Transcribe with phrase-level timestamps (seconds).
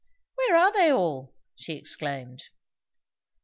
[0.33, 2.45] "Where are they all?" she exclaimed.